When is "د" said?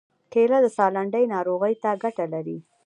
0.63-0.67